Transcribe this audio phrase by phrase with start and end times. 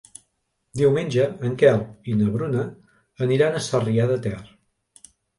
[0.79, 2.63] Diumenge en Quel i na Bruna
[3.25, 4.33] aniran a Sarrià de Ter.